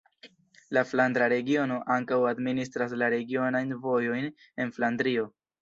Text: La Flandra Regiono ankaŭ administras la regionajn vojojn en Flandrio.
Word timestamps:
La 0.77 0.83
Flandra 0.91 1.27
Regiono 1.33 1.77
ankaŭ 1.97 2.19
administras 2.31 2.97
la 3.03 3.13
regionajn 3.17 3.77
vojojn 3.87 4.29
en 4.31 4.77
Flandrio. 4.81 5.33